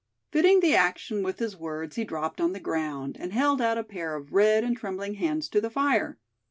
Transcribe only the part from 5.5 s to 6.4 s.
the fire.